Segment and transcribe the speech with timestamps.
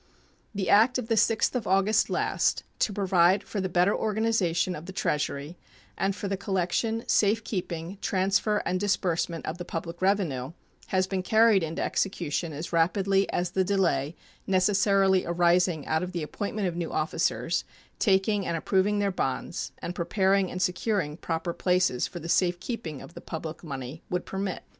[0.55, 4.87] The act of the 6th of August last, "to provide for the better organization of
[4.87, 5.59] the Treasury
[5.95, 10.53] and for the collection, safe keeping, transfer, and disbursement of the public revenue,"
[10.87, 14.15] has been carried into execution as rapidly as the delay
[14.47, 17.63] necessarily arising out of the appointment of new officers,
[17.99, 23.03] taking and approving their bonds, and preparing and securing proper places for the safe keeping
[23.03, 24.63] of the public money would permit.